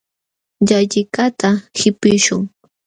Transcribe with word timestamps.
Llalliqkaqta 0.67 1.49
qipiśhun. 1.77 2.43